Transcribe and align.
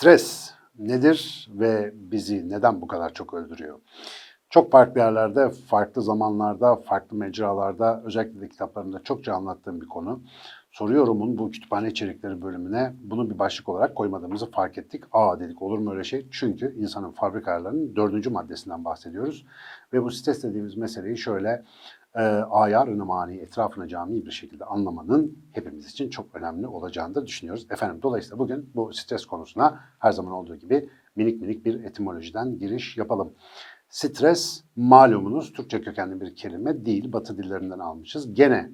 Stres 0.00 0.50
nedir 0.78 1.48
ve 1.50 1.90
bizi 1.94 2.48
neden 2.48 2.80
bu 2.80 2.86
kadar 2.86 3.14
çok 3.14 3.34
öldürüyor? 3.34 3.80
Çok 4.50 4.72
farklı 4.72 5.00
yerlerde, 5.00 5.50
farklı 5.50 6.02
zamanlarda, 6.02 6.76
farklı 6.76 7.16
mecralarda, 7.16 8.02
özellikle 8.04 8.40
de 8.40 8.48
kitaplarımda 8.48 9.02
çokça 9.02 9.34
anlattığım 9.34 9.80
bir 9.80 9.86
konu. 9.86 10.20
Soruyorum'un 10.70 11.38
bu 11.38 11.50
kütüphane 11.50 11.88
içerikleri 11.88 12.42
bölümüne 12.42 12.92
bunu 13.02 13.30
bir 13.30 13.38
başlık 13.38 13.68
olarak 13.68 13.96
koymadığımızı 13.96 14.50
fark 14.50 14.78
ettik. 14.78 15.04
Aa 15.12 15.40
dedik 15.40 15.62
olur 15.62 15.78
mu 15.78 15.92
öyle 15.92 16.04
şey? 16.04 16.26
Çünkü 16.30 16.74
insanın 16.78 17.10
fabrika 17.10 17.50
ayarlarının 17.50 17.96
dördüncü 17.96 18.30
maddesinden 18.30 18.84
bahsediyoruz. 18.84 19.46
Ve 19.92 20.02
bu 20.02 20.10
stres 20.10 20.42
dediğimiz 20.42 20.76
meseleyi 20.76 21.18
şöyle 21.18 21.64
e, 22.14 22.20
ayarını 22.50 23.04
mani 23.04 23.36
etrafını 23.36 23.88
cami 23.88 24.26
bir 24.26 24.30
şekilde 24.30 24.64
anlamanın 24.64 25.38
hepimiz 25.52 25.86
için 25.86 26.10
çok 26.10 26.34
önemli 26.34 26.66
olacağını 26.66 27.14
da 27.14 27.26
düşünüyoruz. 27.26 27.66
Efendim 27.70 27.98
dolayısıyla 28.02 28.38
bugün 28.38 28.70
bu 28.74 28.92
stres 28.92 29.26
konusuna 29.26 29.80
her 29.98 30.12
zaman 30.12 30.32
olduğu 30.32 30.56
gibi 30.56 30.88
minik 31.16 31.40
minik 31.40 31.64
bir 31.64 31.84
etimolojiden 31.84 32.58
giriş 32.58 32.96
yapalım. 32.96 33.32
Stres 33.90 34.64
malumunuz 34.76 35.52
Türkçe 35.52 35.80
kökenli 35.80 36.20
bir 36.20 36.36
kelime 36.36 36.86
değil, 36.86 37.12
Batı 37.12 37.38
dillerinden 37.38 37.78
almışız. 37.78 38.34
Gene 38.34 38.70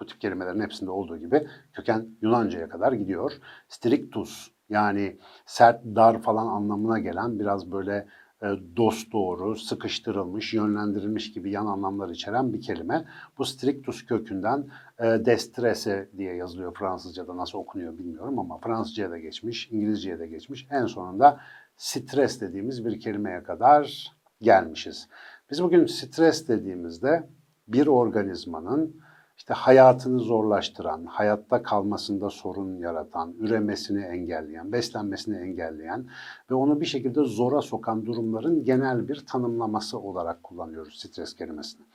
bu 0.00 0.06
tip 0.06 0.20
kelimelerin 0.20 0.60
hepsinde 0.60 0.90
olduğu 0.90 1.18
gibi 1.18 1.46
köken 1.72 2.08
Yunanca'ya 2.22 2.68
kadar 2.68 2.92
gidiyor. 2.92 3.32
Strictus 3.68 4.50
yani 4.68 5.18
sert, 5.46 5.84
dar 5.84 6.22
falan 6.22 6.46
anlamına 6.46 6.98
gelen 6.98 7.38
biraz 7.38 7.72
böyle 7.72 8.06
e, 8.42 8.46
dost 8.76 9.12
doğru, 9.12 9.56
sıkıştırılmış, 9.56 10.54
yönlendirilmiş 10.54 11.32
gibi 11.32 11.50
yan 11.50 11.66
anlamlar 11.66 12.08
içeren 12.08 12.52
bir 12.52 12.60
kelime. 12.60 13.04
Bu 13.38 13.44
strictus 13.44 14.06
kökünden 14.06 14.66
e, 14.98 15.04
destrese 15.04 16.10
diye 16.16 16.34
yazılıyor 16.34 16.74
Fransızca'da 16.74 17.36
nasıl 17.36 17.58
okunuyor 17.58 17.98
bilmiyorum 17.98 18.38
ama 18.38 18.58
Fransızca'ya 18.58 19.10
da 19.10 19.18
geçmiş, 19.18 19.68
İngilizce'ye 19.70 20.18
de 20.18 20.26
geçmiş. 20.26 20.66
En 20.70 20.86
sonunda 20.86 21.40
stres 21.76 22.40
dediğimiz 22.40 22.84
bir 22.84 23.00
kelimeye 23.00 23.42
kadar 23.42 24.12
gelmişiz. 24.42 25.08
Biz 25.50 25.62
bugün 25.62 25.86
stres 25.86 26.48
dediğimizde 26.48 27.28
bir 27.68 27.86
organizmanın 27.86 29.00
işte 29.38 29.54
hayatını 29.54 30.20
zorlaştıran, 30.20 31.04
hayatta 31.04 31.62
kalmasında 31.62 32.30
sorun 32.30 32.76
yaratan, 32.76 33.34
üremesini 33.38 34.04
engelleyen, 34.04 34.72
beslenmesini 34.72 35.36
engelleyen 35.36 36.06
ve 36.50 36.54
onu 36.54 36.80
bir 36.80 36.86
şekilde 36.86 37.24
zora 37.24 37.62
sokan 37.62 38.06
durumların 38.06 38.64
genel 38.64 39.08
bir 39.08 39.26
tanımlaması 39.26 39.98
olarak 39.98 40.42
kullanıyoruz 40.42 40.98
stres 40.98 41.36
kelimesini. 41.36 41.86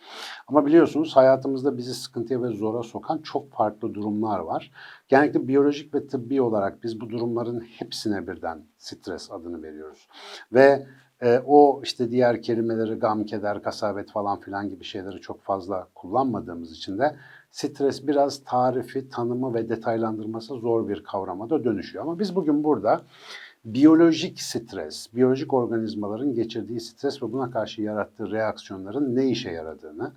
Ama 0.47 0.65
biliyorsunuz 0.65 1.15
hayatımızda 1.15 1.77
bizi 1.77 1.93
sıkıntıya 1.93 2.43
ve 2.43 2.47
zora 2.47 2.83
sokan 2.83 3.17
çok 3.17 3.51
farklı 3.51 3.93
durumlar 3.93 4.39
var. 4.39 4.71
Genellikle 5.07 5.47
biyolojik 5.47 5.93
ve 5.93 6.07
tıbbi 6.07 6.41
olarak 6.41 6.83
biz 6.83 7.01
bu 7.01 7.09
durumların 7.09 7.59
hepsine 7.59 8.27
birden 8.27 8.65
stres 8.77 9.31
adını 9.31 9.63
veriyoruz. 9.63 10.07
Ve 10.53 10.87
e, 11.23 11.39
o 11.45 11.81
işte 11.83 12.11
diğer 12.11 12.41
kelimeleri 12.41 12.93
gam, 12.93 13.25
keder, 13.25 13.63
kasabet 13.63 14.11
falan 14.11 14.39
filan 14.39 14.69
gibi 14.69 14.83
şeyleri 14.83 15.21
çok 15.21 15.43
fazla 15.43 15.87
kullanmadığımız 15.95 16.71
için 16.71 16.97
de 16.97 17.15
stres 17.51 18.07
biraz 18.07 18.43
tarifi, 18.43 19.09
tanımı 19.09 19.53
ve 19.53 19.69
detaylandırması 19.69 20.55
zor 20.55 20.87
bir 20.87 21.03
kavrama 21.03 21.49
da 21.49 21.63
dönüşüyor. 21.63 22.03
Ama 22.03 22.19
biz 22.19 22.35
bugün 22.35 22.63
burada 22.63 23.01
biyolojik 23.65 24.41
stres, 24.41 25.07
biyolojik 25.15 25.53
organizmaların 25.53 26.33
geçirdiği 26.33 26.79
stres 26.79 27.23
ve 27.23 27.31
buna 27.31 27.51
karşı 27.51 27.81
yarattığı 27.81 28.31
reaksiyonların 28.31 29.15
ne 29.15 29.25
işe 29.25 29.51
yaradığını 29.51 30.11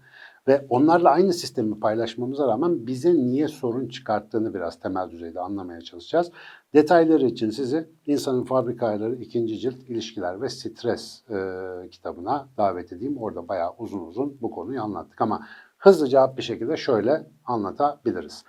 ve 0.49 0.67
onlarla 0.69 1.11
aynı 1.11 1.33
sistemi 1.33 1.81
paylaşmamıza 1.81 2.47
rağmen 2.47 2.87
bize 2.87 3.15
niye 3.15 3.49
sorun 3.49 3.89
çıkarttığını 3.89 4.55
biraz 4.55 4.81
temel 4.81 5.11
düzeyde 5.11 5.41
anlamaya 5.41 5.81
çalışacağız. 5.81 6.31
Detayları 6.75 7.27
için 7.27 7.51
sizi 7.51 7.89
İnsanın 8.07 8.45
Fabrika 8.45 8.87
Ayarları 8.87 9.17
2. 9.17 9.59
cilt 9.59 9.83
ilişkiler 9.89 10.43
ve 10.43 10.49
stres 10.49 11.23
e, 11.31 11.89
kitabına 11.91 12.49
davet 12.57 12.93
edeyim. 12.93 13.17
Orada 13.19 13.49
bayağı 13.49 13.71
uzun 13.79 14.01
uzun 14.01 14.39
bu 14.41 14.51
konuyu 14.51 14.83
anlattık 14.83 15.21
ama 15.21 15.47
hızlıca 15.79 16.37
bir 16.37 16.43
şekilde 16.43 16.77
şöyle 16.77 17.31
anlatabiliriz. 17.45 18.45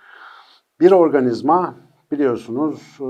Bir 0.80 0.90
organizma 0.90 1.74
biliyorsunuz 2.10 2.96
e, 3.00 3.04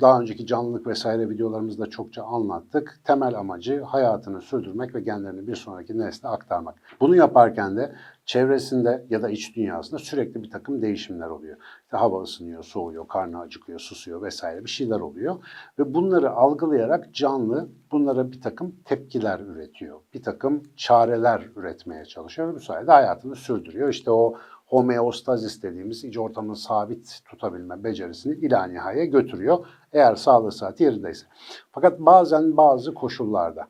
daha 0.00 0.20
önceki 0.20 0.46
canlılık 0.46 0.86
vesaire 0.86 1.30
videolarımızda 1.30 1.86
çokça 1.86 2.22
anlattık. 2.22 3.00
Temel 3.04 3.38
amacı 3.38 3.82
hayatını 3.82 4.40
sürdürmek 4.40 4.94
ve 4.94 5.00
genlerini 5.00 5.46
bir 5.46 5.54
sonraki 5.54 5.98
nesle 5.98 6.28
aktarmak. 6.28 6.74
Bunu 7.00 7.16
yaparken 7.16 7.76
de 7.76 7.94
çevresinde 8.24 9.06
ya 9.10 9.22
da 9.22 9.28
iç 9.28 9.56
dünyasında 9.56 9.98
sürekli 9.98 10.42
bir 10.42 10.50
takım 10.50 10.82
değişimler 10.82 11.28
oluyor. 11.28 11.56
İşte 11.84 11.96
hava 11.96 12.22
ısınıyor, 12.22 12.62
soğuyor, 12.62 13.08
karnı 13.08 13.40
acıkıyor, 13.40 13.78
susuyor 13.78 14.22
vesaire 14.22 14.64
bir 14.64 14.70
şeyler 14.70 15.00
oluyor. 15.00 15.36
Ve 15.78 15.94
bunları 15.94 16.30
algılayarak 16.30 17.14
canlı 17.14 17.68
bunlara 17.92 18.32
bir 18.32 18.40
takım 18.40 18.76
tepkiler 18.84 19.40
üretiyor. 19.40 20.00
Bir 20.14 20.22
takım 20.22 20.62
çareler 20.76 21.48
üretmeye 21.56 22.04
çalışıyor 22.04 22.48
ve 22.48 22.54
bu 22.54 22.60
sayede 22.60 22.92
hayatını 22.92 23.36
sürdürüyor. 23.36 23.88
İşte 23.88 24.10
o 24.10 24.34
homeostazis 24.68 25.62
dediğimiz 25.62 26.04
iç 26.04 26.18
ortamını 26.18 26.56
sabit 26.56 27.20
tutabilme 27.24 27.84
becerisini 27.84 28.34
ila 28.34 28.66
nihaya 28.66 29.04
götürüyor. 29.04 29.66
Eğer 29.92 30.14
sağlığı 30.14 30.52
saati 30.52 30.84
yerindeyse. 30.84 31.26
Fakat 31.72 32.00
bazen 32.00 32.56
bazı 32.56 32.94
koşullarda 32.94 33.68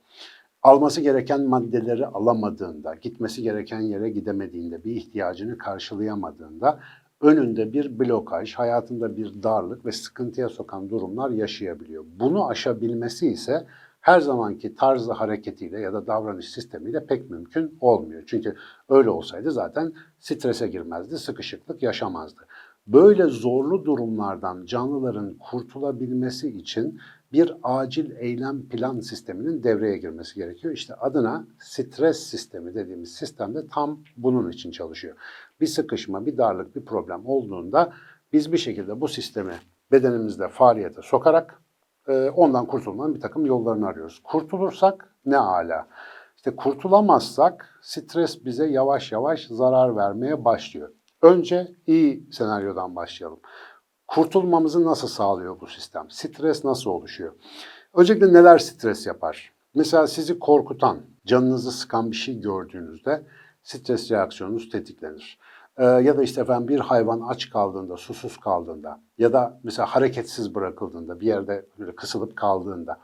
alması 0.62 1.00
gereken 1.00 1.42
maddeleri 1.42 2.06
alamadığında, 2.06 2.94
gitmesi 2.94 3.42
gereken 3.42 3.80
yere 3.80 4.10
gidemediğinde, 4.10 4.84
bir 4.84 4.96
ihtiyacını 4.96 5.58
karşılayamadığında 5.58 6.80
önünde 7.20 7.72
bir 7.72 7.98
blokaj, 7.98 8.54
hayatında 8.54 9.16
bir 9.16 9.42
darlık 9.42 9.86
ve 9.86 9.92
sıkıntıya 9.92 10.48
sokan 10.48 10.90
durumlar 10.90 11.30
yaşayabiliyor. 11.30 12.04
Bunu 12.20 12.48
aşabilmesi 12.48 13.28
ise 13.28 13.66
her 14.08 14.20
zamanki 14.20 14.74
tarzı 14.74 15.12
hareketiyle 15.12 15.80
ya 15.80 15.92
da 15.92 16.06
davranış 16.06 16.50
sistemiyle 16.50 17.06
pek 17.06 17.30
mümkün 17.30 17.78
olmuyor. 17.80 18.22
Çünkü 18.26 18.54
öyle 18.88 19.10
olsaydı 19.10 19.52
zaten 19.52 19.92
strese 20.18 20.68
girmezdi, 20.68 21.18
sıkışıklık 21.18 21.82
yaşamazdı. 21.82 22.40
Böyle 22.86 23.26
zorlu 23.26 23.84
durumlardan 23.84 24.64
canlıların 24.64 25.34
kurtulabilmesi 25.38 26.48
için 26.48 27.00
bir 27.32 27.52
acil 27.62 28.10
eylem 28.18 28.68
plan 28.68 29.00
sisteminin 29.00 29.62
devreye 29.62 29.98
girmesi 29.98 30.34
gerekiyor. 30.34 30.74
İşte 30.74 30.94
adına 30.94 31.46
stres 31.58 32.18
sistemi 32.18 32.74
dediğimiz 32.74 33.14
sistemde 33.14 33.66
tam 33.66 34.00
bunun 34.16 34.50
için 34.50 34.70
çalışıyor. 34.70 35.16
Bir 35.60 35.66
sıkışma, 35.66 36.26
bir 36.26 36.38
darlık, 36.38 36.76
bir 36.76 36.84
problem 36.84 37.26
olduğunda 37.26 37.92
biz 38.32 38.52
bir 38.52 38.58
şekilde 38.58 39.00
bu 39.00 39.08
sistemi 39.08 39.54
bedenimizde 39.92 40.48
faaliyete 40.48 41.02
sokarak 41.02 41.62
ondan 42.12 42.66
kurtulmanın 42.66 43.14
bir 43.14 43.20
takım 43.20 43.46
yollarını 43.46 43.86
arıyoruz. 43.86 44.20
Kurtulursak 44.24 45.14
ne 45.26 45.38
ala. 45.38 45.88
İşte 46.36 46.56
kurtulamazsak 46.56 47.80
stres 47.82 48.44
bize 48.44 48.66
yavaş 48.66 49.12
yavaş 49.12 49.46
zarar 49.46 49.96
vermeye 49.96 50.44
başlıyor. 50.44 50.90
Önce 51.22 51.72
iyi 51.86 52.32
senaryodan 52.32 52.96
başlayalım. 52.96 53.40
Kurtulmamızı 54.06 54.84
nasıl 54.84 55.08
sağlıyor 55.08 55.60
bu 55.60 55.66
sistem? 55.66 56.10
Stres 56.10 56.64
nasıl 56.64 56.90
oluşuyor? 56.90 57.32
Öncelikle 57.94 58.32
neler 58.32 58.58
stres 58.58 59.06
yapar? 59.06 59.52
Mesela 59.74 60.06
sizi 60.06 60.38
korkutan, 60.38 60.98
canınızı 61.26 61.72
sıkan 61.72 62.10
bir 62.10 62.16
şey 62.16 62.40
gördüğünüzde 62.40 63.22
stres 63.62 64.10
reaksiyonunuz 64.10 64.70
tetiklenir. 64.70 65.38
Ee, 65.78 65.84
ya 65.84 66.18
da 66.18 66.22
işte 66.22 66.40
efendim 66.40 66.68
bir 66.68 66.80
hayvan 66.80 67.20
aç 67.20 67.50
kaldığında, 67.50 67.96
susuz 67.96 68.36
kaldığında 68.36 69.00
ya 69.18 69.32
da 69.32 69.60
mesela 69.62 69.86
hareketsiz 69.86 70.54
bırakıldığında, 70.54 71.20
bir 71.20 71.26
yerde 71.26 71.66
böyle 71.78 71.94
kısılıp 71.94 72.36
kaldığında 72.36 73.00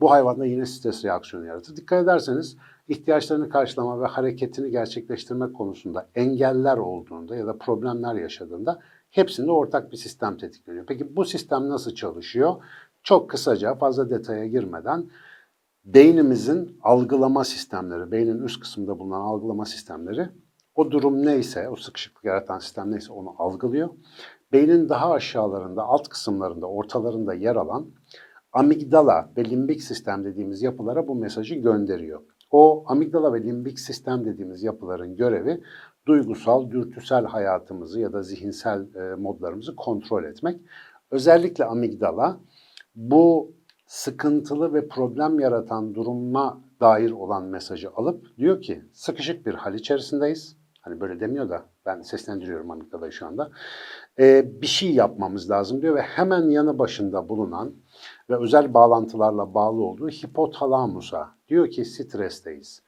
bu 0.00 0.10
hayvanda 0.10 0.46
yine 0.46 0.66
stres 0.66 1.04
reaksiyonu 1.04 1.46
yaratır. 1.46 1.76
Dikkat 1.76 2.04
ederseniz 2.04 2.56
ihtiyaçlarını 2.88 3.48
karşılama 3.48 4.00
ve 4.00 4.06
hareketini 4.06 4.70
gerçekleştirmek 4.70 5.54
konusunda 5.54 6.08
engeller 6.14 6.76
olduğunda 6.76 7.36
ya 7.36 7.46
da 7.46 7.58
problemler 7.58 8.14
yaşadığında 8.14 8.78
hepsinde 9.10 9.50
ortak 9.50 9.92
bir 9.92 9.96
sistem 9.96 10.36
tetikleniyor. 10.36 10.86
Peki 10.86 11.16
bu 11.16 11.24
sistem 11.24 11.68
nasıl 11.68 11.94
çalışıyor? 11.94 12.54
Çok 13.02 13.30
kısaca 13.30 13.74
fazla 13.74 14.10
detaya 14.10 14.46
girmeden 14.46 15.10
beynimizin 15.84 16.78
algılama 16.82 17.44
sistemleri, 17.44 18.12
beynin 18.12 18.42
üst 18.42 18.60
kısmında 18.60 18.98
bulunan 18.98 19.20
algılama 19.20 19.64
sistemleri 19.64 20.28
o 20.74 20.90
durum 20.90 21.26
neyse, 21.26 21.68
o 21.68 21.76
sıkışıklık 21.76 22.24
yaratan 22.24 22.58
sistem 22.58 22.90
neyse 22.90 23.12
onu 23.12 23.34
algılıyor. 23.38 23.88
Beynin 24.52 24.88
daha 24.88 25.12
aşağılarında, 25.12 25.82
alt 25.82 26.08
kısımlarında, 26.08 26.66
ortalarında 26.66 27.34
yer 27.34 27.56
alan 27.56 27.90
amigdala 28.52 29.32
ve 29.36 29.44
limbik 29.44 29.82
sistem 29.82 30.24
dediğimiz 30.24 30.62
yapılara 30.62 31.08
bu 31.08 31.14
mesajı 31.14 31.54
gönderiyor. 31.54 32.22
O 32.50 32.84
amigdala 32.86 33.34
ve 33.34 33.42
limbik 33.42 33.80
sistem 33.80 34.24
dediğimiz 34.24 34.62
yapıların 34.62 35.16
görevi 35.16 35.62
duygusal, 36.06 36.70
dürtüsel 36.70 37.24
hayatımızı 37.24 38.00
ya 38.00 38.12
da 38.12 38.22
zihinsel 38.22 38.94
e, 38.94 39.14
modlarımızı 39.14 39.76
kontrol 39.76 40.24
etmek. 40.24 40.60
Özellikle 41.10 41.64
amigdala 41.64 42.40
bu 42.94 43.52
sıkıntılı 43.86 44.74
ve 44.74 44.88
problem 44.88 45.40
yaratan 45.40 45.94
duruma 45.94 46.60
dair 46.80 47.10
olan 47.10 47.44
mesajı 47.44 47.90
alıp 47.90 48.36
diyor 48.38 48.62
ki 48.62 48.84
sıkışık 48.92 49.46
bir 49.46 49.54
hal 49.54 49.74
içerisindeyiz. 49.74 50.61
Hani 50.82 51.00
böyle 51.00 51.20
demiyor 51.20 51.50
da 51.50 51.62
ben 51.86 52.02
seslendiriyorum 52.02 52.70
amigdalayı 52.70 53.12
şu 53.12 53.26
anda. 53.26 53.50
Ee, 54.18 54.62
bir 54.62 54.66
şey 54.66 54.94
yapmamız 54.94 55.50
lazım 55.50 55.82
diyor 55.82 55.94
ve 55.94 56.02
hemen 56.02 56.50
yanı 56.50 56.78
başında 56.78 57.28
bulunan 57.28 57.74
ve 58.30 58.36
özel 58.36 58.74
bağlantılarla 58.74 59.54
bağlı 59.54 59.82
olduğu 59.82 60.08
hipotalamusa 60.08 61.28
diyor 61.48 61.70
ki 61.70 61.84
stresteyiz. 61.84 62.82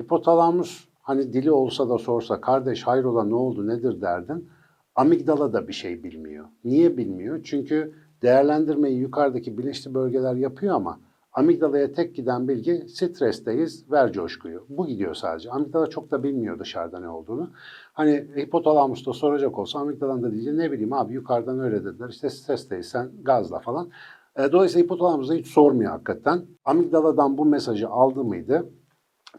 Hipotalamus 0.00 0.88
hani 1.02 1.32
dili 1.32 1.50
olsa 1.50 1.88
da 1.88 1.98
sorsa 1.98 2.40
kardeş 2.40 2.82
hayrola 2.82 3.24
ne 3.24 3.34
oldu 3.34 3.66
nedir 3.66 4.00
derdin. 4.00 4.50
Amigdala 4.94 5.52
da 5.52 5.68
bir 5.68 5.72
şey 5.72 6.04
bilmiyor. 6.04 6.46
Niye 6.64 6.96
bilmiyor? 6.96 7.40
Çünkü 7.44 7.94
değerlendirmeyi 8.22 8.98
yukarıdaki 8.98 9.58
bilinçli 9.58 9.94
bölgeler 9.94 10.34
yapıyor 10.34 10.74
ama 10.74 11.00
amigdalaya 11.36 11.92
tek 11.92 12.14
giden 12.14 12.48
bilgi 12.48 12.88
stresteyiz, 12.88 13.90
ver 13.90 14.12
coşkuyu. 14.12 14.66
Bu 14.68 14.86
gidiyor 14.86 15.14
sadece. 15.14 15.50
Amigdala 15.50 15.86
çok 15.86 16.10
da 16.10 16.22
bilmiyor 16.22 16.58
dışarıda 16.58 17.00
ne 17.00 17.08
olduğunu. 17.08 17.50
Hani 17.92 18.26
hipotalamusta 18.36 19.12
soracak 19.12 19.58
olsa 19.58 19.78
amigdalanın 19.78 20.22
da 20.22 20.32
diyecek 20.32 20.54
ne 20.54 20.72
bileyim 20.72 20.92
abi 20.92 21.14
yukarıdan 21.14 21.60
öyle 21.60 21.84
dediler 21.84 22.08
işte 22.08 22.30
stresteyiz 22.30 22.86
sen 22.88 23.10
gazla 23.22 23.58
falan. 23.58 23.90
E, 24.36 24.52
dolayısıyla 24.52 24.84
hipotalamus 24.84 25.28
da 25.28 25.34
hiç 25.34 25.46
sormuyor 25.46 25.90
hakikaten. 25.90 26.44
Amigdaladan 26.64 27.38
bu 27.38 27.44
mesajı 27.44 27.88
aldı 27.88 28.24
mıydı? 28.24 28.70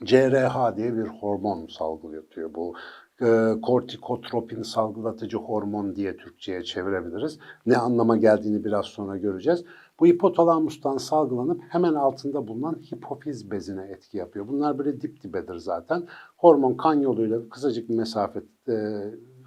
CRH 0.04 0.78
diye 0.78 0.98
bir 0.98 1.08
hormon 1.08 1.68
salgılatıyor. 1.68 2.54
Bu 2.54 2.74
e, 3.22 3.54
kortikotropin 3.62 4.64
salgılatıcı 4.64 5.38
hormon 5.38 5.96
diye 5.96 6.18
Türkçe'ye 6.18 6.64
çevirebiliriz. 6.64 7.40
Ne 7.66 7.78
anlama 7.78 8.18
geldiğini 8.18 8.64
biraz 8.64 8.86
sonra 8.86 9.18
göreceğiz. 9.18 9.64
Bu 10.00 10.06
hipotalamustan 10.06 10.98
salgılanıp 10.98 11.62
hemen 11.70 11.94
altında 11.94 12.48
bulunan 12.48 12.76
hipofiz 12.92 13.52
bezine 13.52 13.84
etki 13.84 14.18
yapıyor. 14.18 14.48
Bunlar 14.48 14.78
böyle 14.78 15.02
dip 15.02 15.24
dibedir 15.24 15.56
zaten. 15.56 16.08
Hormon 16.38 16.74
kan 16.74 16.94
yoluyla 16.94 17.50
kısacık 17.50 17.90
bir 17.90 17.96
mesafe 17.96 18.44
e, 18.70 18.76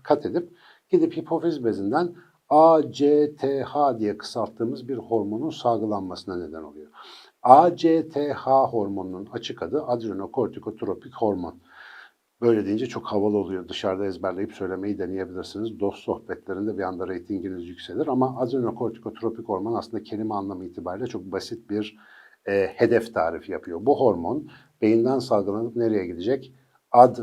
kat 0.02 0.26
edip 0.26 0.56
gidip 0.90 1.16
hipofiz 1.16 1.64
bezinden 1.64 2.14
ACTH 2.48 3.98
diye 3.98 4.18
kısalttığımız 4.18 4.88
bir 4.88 4.96
hormonun 4.96 5.50
salgılanmasına 5.50 6.36
neden 6.36 6.62
oluyor. 6.62 6.90
ACTH 7.42 8.46
hormonunun 8.46 9.28
açık 9.32 9.62
adı 9.62 9.82
adrenokortikotropik 9.82 11.14
hormon. 11.14 11.54
Böyle 12.40 12.66
deyince 12.66 12.86
çok 12.86 13.06
havalı 13.06 13.36
oluyor. 13.36 13.68
Dışarıda 13.68 14.06
ezberleyip 14.06 14.52
söylemeyi 14.52 14.98
deneyebilirsiniz. 14.98 15.80
Dost 15.80 15.98
sohbetlerinde 15.98 16.78
bir 16.78 16.82
anda 16.82 17.08
reytinginiz 17.08 17.68
yükselir. 17.68 18.06
Ama 18.06 18.40
adrenokortikotropik 18.40 19.48
hormon 19.48 19.74
aslında 19.74 20.02
kelime 20.02 20.34
anlamı 20.34 20.64
itibariyle 20.64 21.06
çok 21.06 21.22
basit 21.22 21.70
bir 21.70 21.98
e, 22.48 22.66
hedef 22.76 23.14
tarifi 23.14 23.52
yapıyor. 23.52 23.78
Bu 23.86 24.00
hormon 24.00 24.48
beyinden 24.82 25.18
salgılanıp 25.18 25.76
nereye 25.76 26.06
gidecek? 26.06 26.54
Ad 26.92 27.16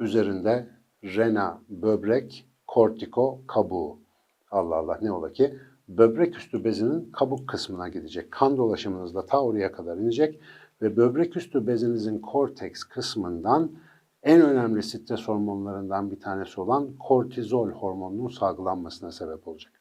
üzerinde 0.00 0.68
rena, 1.04 1.60
böbrek, 1.68 2.46
kortiko, 2.66 3.40
kabuğu. 3.46 3.98
Allah 4.50 4.76
Allah 4.76 4.98
ne 5.02 5.12
ola 5.12 5.32
ki? 5.32 5.54
Böbrek 5.88 6.36
üstü 6.36 6.64
bezinin 6.64 7.10
kabuk 7.12 7.48
kısmına 7.48 7.88
gidecek. 7.88 8.30
Kan 8.30 8.56
dolaşımınızda 8.56 9.26
ta 9.26 9.42
oraya 9.42 9.72
kadar 9.72 9.96
inecek 9.96 10.40
ve 10.82 10.96
böbrek 10.96 11.36
üstü 11.36 11.66
bezinizin 11.66 12.18
korteks 12.18 12.84
kısmından 12.84 13.70
en 14.22 14.40
önemli 14.40 14.82
stres 14.82 15.28
hormonlarından 15.28 16.10
bir 16.10 16.20
tanesi 16.20 16.60
olan 16.60 16.96
kortizol 16.96 17.70
hormonunun 17.70 18.28
salgılanmasına 18.28 19.12
sebep 19.12 19.48
olacak. 19.48 19.72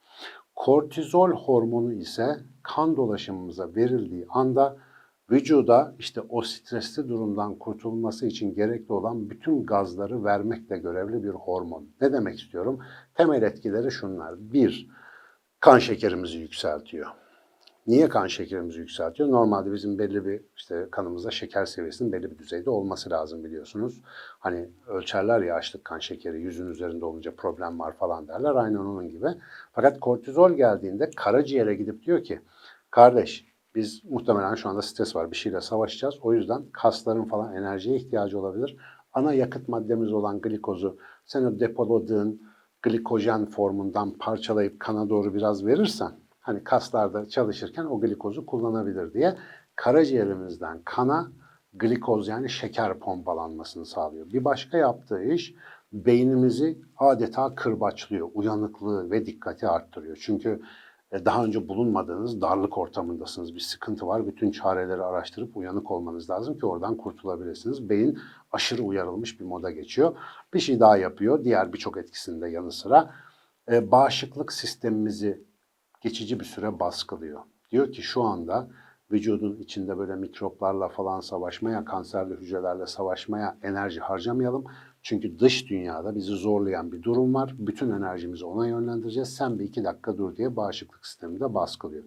Kortizol 0.55 1.31
hormonu 1.31 1.93
ise 1.93 2.39
kan 2.63 2.97
dolaşımımıza 2.97 3.75
verildiği 3.75 4.25
anda 4.29 4.77
vücuda 5.31 5.95
işte 5.99 6.21
o 6.21 6.41
stresli 6.41 7.09
durumdan 7.09 7.55
kurtulması 7.55 8.27
için 8.27 8.53
gerekli 8.55 8.93
olan 8.93 9.29
bütün 9.29 9.65
gazları 9.65 10.23
vermekle 10.23 10.77
görevli 10.77 11.23
bir 11.23 11.29
hormon. 11.29 11.87
Ne 12.01 12.13
demek 12.13 12.39
istiyorum? 12.39 12.79
Temel 13.15 13.41
etkileri 13.41 13.91
şunlar. 13.91 14.35
Bir, 14.53 14.89
kan 15.59 15.79
şekerimizi 15.79 16.37
yükseltiyor. 16.37 17.07
Niye 17.87 18.09
kan 18.09 18.27
şekerimizi 18.27 18.79
yükseltiyor? 18.79 19.29
Normalde 19.29 19.71
bizim 19.73 19.99
belli 19.99 20.25
bir 20.25 20.41
işte 20.55 20.87
kanımızda 20.91 21.31
şeker 21.31 21.65
seviyesinin 21.65 22.11
belli 22.11 22.31
bir 22.31 22.37
düzeyde 22.37 22.69
olması 22.69 23.09
lazım 23.09 23.43
biliyorsunuz. 23.43 24.01
Hani 24.39 24.69
ölçerler 24.87 25.41
ya 25.41 25.55
açlık 25.55 25.85
kan 25.85 25.99
şekeri 25.99 26.41
yüzün 26.41 26.67
üzerinde 26.67 27.05
olunca 27.05 27.35
problem 27.35 27.79
var 27.79 27.93
falan 27.93 28.27
derler. 28.27 28.55
Aynen 28.55 28.75
onun 28.75 29.09
gibi. 29.09 29.27
Fakat 29.71 29.99
kortizol 29.99 30.51
geldiğinde 30.51 31.09
karaciğere 31.15 31.75
gidip 31.75 32.03
diyor 32.03 32.23
ki 32.23 32.41
kardeş 32.91 33.45
biz 33.75 34.03
muhtemelen 34.09 34.55
şu 34.55 34.69
anda 34.69 34.81
stres 34.81 35.15
var 35.15 35.31
bir 35.31 35.37
şeyle 35.37 35.61
savaşacağız. 35.61 36.15
O 36.21 36.33
yüzden 36.33 36.63
kasların 36.71 37.25
falan 37.25 37.55
enerjiye 37.55 37.95
ihtiyacı 37.95 38.39
olabilir. 38.39 38.77
Ana 39.13 39.33
yakıt 39.33 39.67
maddemiz 39.67 40.13
olan 40.13 40.41
glikozu 40.41 40.97
sen 41.25 41.43
o 41.43 41.59
depoladığın 41.59 42.41
glikojen 42.81 43.45
formundan 43.45 44.11
parçalayıp 44.11 44.79
kana 44.79 45.09
doğru 45.09 45.33
biraz 45.33 45.65
verirsen 45.65 46.11
hani 46.41 46.63
kaslarda 46.63 47.25
çalışırken 47.25 47.85
o 47.85 47.99
glikozu 47.99 48.45
kullanabilir 48.45 49.13
diye 49.13 49.35
karaciğerimizden 49.75 50.81
kana 50.85 51.31
glikoz 51.73 52.27
yani 52.27 52.49
şeker 52.49 52.99
pompalanmasını 52.99 53.85
sağlıyor. 53.85 54.29
Bir 54.29 54.45
başka 54.45 54.77
yaptığı 54.77 55.23
iş 55.23 55.55
beynimizi 55.93 56.77
adeta 56.97 57.55
kırbaçlıyor, 57.55 58.29
uyanıklığı 58.33 59.11
ve 59.11 59.25
dikkati 59.25 59.67
arttırıyor. 59.67 60.17
Çünkü 60.21 60.61
e, 61.11 61.25
daha 61.25 61.45
önce 61.45 61.67
bulunmadığınız 61.67 62.41
darlık 62.41 62.77
ortamındasınız. 62.77 63.55
Bir 63.55 63.59
sıkıntı 63.59 64.07
var. 64.07 64.27
Bütün 64.27 64.51
çareleri 64.51 65.03
araştırıp 65.03 65.57
uyanık 65.57 65.91
olmanız 65.91 66.29
lazım 66.29 66.59
ki 66.59 66.65
oradan 66.65 66.97
kurtulabilirsiniz. 66.97 67.89
Beyin 67.89 68.19
aşırı 68.51 68.83
uyarılmış 68.83 69.39
bir 69.39 69.45
moda 69.45 69.71
geçiyor. 69.71 70.15
Bir 70.53 70.59
şey 70.59 70.79
daha 70.79 70.97
yapıyor. 70.97 71.43
Diğer 71.43 71.73
birçok 71.73 71.97
etkisinde 71.97 72.49
yanı 72.49 72.71
sıra 72.71 73.13
e, 73.71 73.91
bağışıklık 73.91 74.53
sistemimizi 74.53 75.43
geçici 76.01 76.39
bir 76.39 76.45
süre 76.45 76.79
baskılıyor. 76.79 77.41
Diyor 77.71 77.91
ki 77.91 78.01
şu 78.01 78.21
anda 78.21 78.67
vücudun 79.11 79.55
içinde 79.55 79.97
böyle 79.97 80.15
mikroplarla 80.15 80.87
falan 80.87 81.19
savaşmaya, 81.19 81.85
kanserli 81.85 82.33
hücrelerle 82.33 82.87
savaşmaya 82.87 83.57
enerji 83.63 83.99
harcamayalım. 83.99 84.65
Çünkü 85.03 85.39
dış 85.39 85.69
dünyada 85.69 86.15
bizi 86.15 86.31
zorlayan 86.31 86.91
bir 86.91 87.03
durum 87.03 87.33
var. 87.33 87.55
Bütün 87.57 87.91
enerjimizi 87.91 88.45
ona 88.45 88.67
yönlendireceğiz. 88.67 89.35
Sen 89.35 89.59
bir 89.59 89.63
iki 89.63 89.83
dakika 89.83 90.17
dur 90.17 90.35
diye 90.35 90.55
bağışıklık 90.55 91.05
sistemi 91.05 91.39
de 91.39 91.53
baskılıyor. 91.53 92.03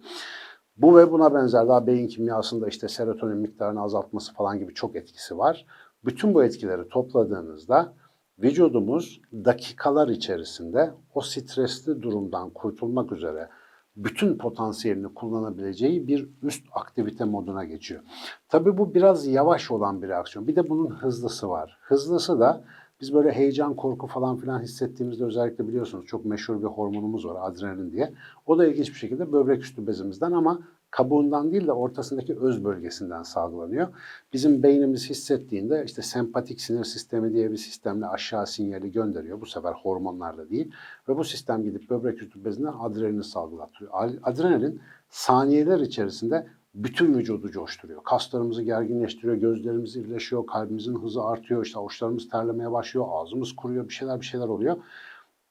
Bu 0.77 0.97
ve 0.97 1.11
buna 1.11 1.33
benzer 1.33 1.67
daha 1.67 1.87
beyin 1.87 2.07
kimyasında 2.07 2.67
işte 2.67 2.87
serotonin 2.87 3.37
miktarını 3.37 3.81
azaltması 3.81 4.33
falan 4.33 4.59
gibi 4.59 4.73
çok 4.73 4.95
etkisi 4.95 5.37
var. 5.37 5.65
Bütün 6.05 6.33
bu 6.33 6.43
etkileri 6.43 6.89
topladığınızda 6.89 7.93
vücudumuz 8.39 9.21
dakikalar 9.33 10.07
içerisinde 10.07 10.93
o 11.13 11.21
stresli 11.21 12.01
durumdan 12.01 12.49
kurtulmak 12.49 13.11
üzere 13.11 13.49
bütün 13.97 14.37
potansiyelini 14.37 15.13
kullanabileceği 15.13 16.07
bir 16.07 16.29
üst 16.43 16.65
aktivite 16.71 17.25
moduna 17.25 17.65
geçiyor. 17.65 18.01
Tabii 18.49 18.77
bu 18.77 18.93
biraz 18.93 19.27
yavaş 19.27 19.71
olan 19.71 20.01
bir 20.01 20.07
reaksiyon. 20.07 20.47
Bir 20.47 20.55
de 20.55 20.69
bunun 20.69 20.89
hızlısı 20.89 21.49
var. 21.49 21.77
Hızlısı 21.81 22.39
da 22.39 22.63
biz 23.01 23.13
böyle 23.13 23.31
heyecan, 23.31 23.73
korku 23.75 24.07
falan 24.07 24.37
filan 24.37 24.59
hissettiğimizde 24.59 25.25
özellikle 25.25 25.67
biliyorsunuz 25.67 26.05
çok 26.05 26.25
meşhur 26.25 26.61
bir 26.61 26.67
hormonumuz 26.67 27.25
var 27.25 27.49
adrenalin 27.49 27.91
diye. 27.91 28.13
O 28.45 28.57
da 28.57 28.67
ilginç 28.67 28.89
bir 28.89 28.99
şekilde 28.99 29.31
böbrek 29.31 29.63
üstü 29.63 29.87
bezimizden 29.87 30.31
ama 30.31 30.59
kabuğundan 30.95 31.51
değil 31.51 31.67
de 31.67 31.71
ortasındaki 31.71 32.39
öz 32.39 32.63
bölgesinden 32.63 33.23
salgılanıyor. 33.23 33.87
Bizim 34.33 34.63
beynimiz 34.63 35.09
hissettiğinde 35.09 35.83
işte 35.85 36.01
sempatik 36.01 36.61
sinir 36.61 36.83
sistemi 36.83 37.33
diye 37.33 37.51
bir 37.51 37.57
sistemle 37.57 38.07
aşağı 38.07 38.47
sinyali 38.47 38.91
gönderiyor. 38.91 39.41
Bu 39.41 39.45
sefer 39.45 39.73
hormonlarla 39.73 40.49
değil. 40.49 40.71
Ve 41.09 41.17
bu 41.17 41.23
sistem 41.23 41.63
gidip 41.63 41.89
böbrek 41.89 42.21
üstü 42.21 42.45
bezinden 42.45 42.73
adrenalini 42.79 43.23
salgılatıyor. 43.23 43.91
Adrenalin 44.23 44.81
saniyeler 45.09 45.79
içerisinde 45.79 46.47
bütün 46.75 47.13
vücudu 47.13 47.51
coşturuyor. 47.51 48.03
Kaslarımızı 48.03 48.63
gerginleştiriyor, 48.63 49.35
gözlerimiz 49.35 49.95
irileşiyor, 49.95 50.45
kalbimizin 50.45 50.95
hızı 50.95 51.23
artıyor, 51.23 51.65
işte 51.65 51.79
avuçlarımız 51.79 52.29
terlemeye 52.29 52.71
başlıyor, 52.71 53.05
ağzımız 53.09 53.55
kuruyor, 53.55 53.89
bir 53.89 53.93
şeyler 53.93 54.21
bir 54.21 54.25
şeyler 54.25 54.47
oluyor. 54.47 54.77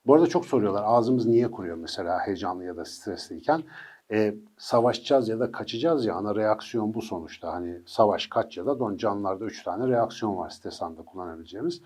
Bu 0.07 0.15
arada 0.15 0.27
çok 0.27 0.47
soruyorlar 0.47 0.83
ağzımız 0.87 1.27
niye 1.27 1.51
kuruyor 1.51 1.77
mesela 1.77 2.19
heyecanlı 2.27 2.65
ya 2.65 2.77
da 2.77 2.85
stresliyken. 2.85 3.63
E, 4.12 4.34
savaşacağız 4.58 5.28
ya 5.28 5.40
da 5.40 5.52
kaçacağız 5.52 6.06
ya 6.06 6.14
ana 6.14 6.34
reaksiyon 6.34 6.94
bu 6.94 7.02
sonuçta. 7.02 7.52
Hani 7.52 7.82
savaş, 7.87 8.26
kaç 8.26 8.56
ya 8.56 8.66
da 8.66 8.78
don 8.78 8.96
canlılarda 8.96 9.44
üç 9.44 9.62
tane 9.62 9.88
reaksiyon 9.88 10.37
var 10.37 10.50
stres 10.50 10.82
anında 10.82 11.02
kullanabileceğimiz. 11.02 11.82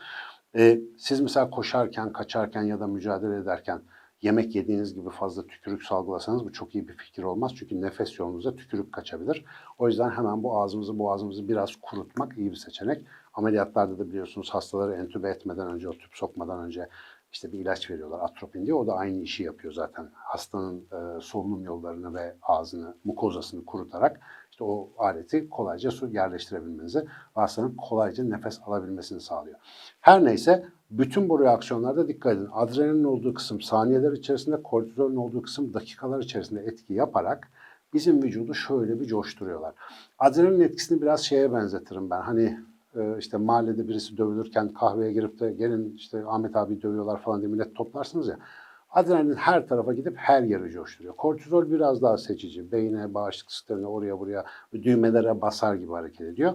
E, 0.56 0.80
siz 0.98 1.20
mesela 1.20 1.50
koşarken, 1.50 2.12
kaçarken 2.12 2.62
ya 2.62 2.80
da 2.80 2.87
mücadele 2.87 3.37
ederken 3.37 3.82
yemek 4.22 4.54
yediğiniz 4.54 4.94
gibi 4.94 5.10
fazla 5.10 5.46
tükürük 5.46 5.82
salgılasanız 5.82 6.44
bu 6.44 6.52
çok 6.52 6.75
iyi 6.75 6.88
bir 6.88 6.96
fikir 6.96 7.22
olmaz. 7.22 7.52
Çünkü 7.56 7.80
nefes 7.80 8.18
yolunuza 8.18 8.56
tükürük 8.56 8.92
kaçabilir. 8.92 9.44
O 9.78 9.88
yüzden 9.88 10.10
hemen 10.10 10.42
bu 10.42 10.60
ağzımızı 10.60 10.98
boğazımızı 10.98 11.48
biraz 11.48 11.76
kurutmak 11.82 12.38
iyi 12.38 12.50
bir 12.50 12.56
seçenek. 12.56 13.04
Ameliyatlarda 13.34 13.98
da 13.98 14.08
biliyorsunuz 14.08 14.50
hastaları 14.50 14.94
entübe 14.94 15.30
etmeden 15.30 15.68
önce, 15.68 15.88
o 15.88 15.92
tüp 15.92 16.14
sokmadan 16.14 16.64
önce 16.64 16.88
işte 17.32 17.52
bir 17.52 17.58
ilaç 17.58 17.90
veriyorlar 17.90 18.20
atropin 18.20 18.66
diye. 18.66 18.75
O 18.75 18.87
da 18.87 18.94
aynı 18.94 19.18
işi 19.18 19.42
yapıyor 19.42 19.73
zaten. 19.73 20.11
Hastanın 20.14 20.80
e, 20.80 21.20
solunum 21.20 21.64
yollarını 21.64 22.14
ve 22.14 22.35
ağzını, 22.42 22.94
mukozasını 23.04 23.64
kurutarak 23.64 24.20
işte 24.50 24.64
o 24.64 24.90
aleti 24.99 25.49
kolayca 25.49 25.90
su 25.90 26.08
yerleştirebilmenizi 26.08 27.04
hastanın 27.35 27.76
kolayca 27.76 28.25
nefes 28.25 28.61
alabilmesini 28.66 29.20
sağlıyor. 29.20 29.56
Her 30.00 30.25
neyse 30.25 30.64
bütün 30.90 31.28
bu 31.28 31.40
reaksiyonlarda 31.40 32.08
dikkat 32.08 32.37
edin. 32.37 32.49
Adrenalin 32.52 33.04
olduğu 33.04 33.35
kısım 33.35 33.61
saniyeler 33.61 34.12
içerisinde, 34.12 34.62
kortizolün 34.62 35.16
olduğu 35.16 35.42
kısım 35.42 35.75
dakikalar 35.75 36.23
içerisinde 36.23 36.61
etki 36.61 36.94
yaparak 36.94 37.49
bizim 37.94 38.23
vücudu 38.23 38.54
şöyle 38.54 39.00
bir 39.00 39.06
coşturuyorlar. 39.06 39.75
Adrenalin 40.18 40.61
etkisini 40.61 41.02
biraz 41.02 41.20
şeye 41.20 41.52
benzetirim 41.52 42.11
ben. 42.11 42.20
Hani 42.20 42.58
işte 43.19 43.37
mahallede 43.37 43.88
birisi 43.88 44.17
dövülürken 44.17 44.73
kahveye 44.73 45.12
girip 45.12 45.40
de 45.40 45.52
gelin 45.52 45.95
işte 45.95 46.25
Ahmet 46.26 46.57
abi 46.57 46.83
dövüyorlar 46.83 47.23
falan 47.23 47.40
diye 47.40 47.50
millet 47.50 47.75
toplarsınız 47.75 48.28
ya. 48.28 48.38
Adrenalin 48.90 49.35
her 49.35 49.69
tarafa 49.69 49.93
gidip 49.93 50.17
her 50.17 50.43
yeri 50.43 50.71
coşturuyor. 50.71 51.17
Kortizol 51.17 51.71
biraz 51.71 52.02
daha 52.02 52.19
seçici. 52.19 52.73
Beyne, 52.73 53.14
bağışıklık 53.14 53.52
sistemine, 53.52 53.87
oraya 53.87 54.19
buraya 54.19 54.45
düğmelere 54.73 55.40
basar 55.40 55.75
gibi 55.75 55.93
hareket 55.93 56.21
ediyor. 56.21 56.52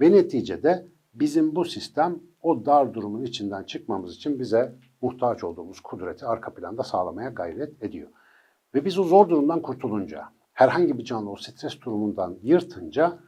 Ve 0.00 0.12
neticede 0.12 0.86
bizim 1.14 1.56
bu 1.56 1.64
sistem 1.64 2.18
o 2.42 2.66
dar 2.66 2.94
durumun 2.94 3.22
içinden 3.22 3.62
çıkmamız 3.62 4.14
için 4.14 4.38
bize 4.38 4.72
muhtaç 5.02 5.44
olduğumuz 5.44 5.80
kudreti 5.80 6.26
arka 6.26 6.54
planda 6.54 6.82
sağlamaya 6.82 7.30
gayret 7.30 7.82
ediyor. 7.82 8.08
Ve 8.74 8.84
biz 8.84 8.98
o 8.98 9.02
zor 9.02 9.28
durumdan 9.28 9.62
kurtulunca, 9.62 10.24
herhangi 10.52 10.98
bir 10.98 11.04
canlı 11.04 11.30
o 11.30 11.36
stres 11.36 11.80
durumundan 11.80 12.36
yırtınca 12.42 13.18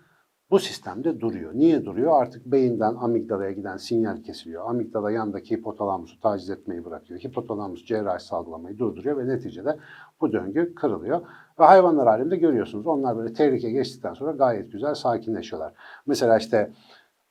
bu 0.50 0.59
sistemde 0.59 1.21
duruyor. 1.21 1.55
Niye 1.55 1.85
duruyor? 1.85 2.23
Artık 2.23 2.47
beyinden 2.47 2.95
amigdalaya 2.95 3.52
giden 3.52 3.76
sinyal 3.76 4.23
kesiliyor. 4.23 4.71
Amigdala 4.71 5.11
yandaki 5.11 5.57
hipotalamusu 5.57 6.21
taciz 6.21 6.50
etmeyi 6.50 6.85
bırakıyor. 6.85 7.21
Hipotalamus 7.21 7.85
cerrahi 7.85 8.25
salgılamayı 8.25 8.78
durduruyor 8.78 9.17
ve 9.17 9.28
neticede 9.28 9.76
bu 10.21 10.33
döngü 10.33 10.75
kırılıyor. 10.75 11.21
Ve 11.59 11.64
hayvanlar 11.64 12.07
aleminde 12.07 12.37
görüyorsunuz. 12.37 12.87
Onlar 12.87 13.17
böyle 13.17 13.33
tehlike 13.33 13.71
geçtikten 13.71 14.14
sonra 14.14 14.33
gayet 14.33 14.73
güzel 14.73 14.95
sakinleşiyorlar. 14.95 15.73
Mesela 16.07 16.38
işte 16.38 16.71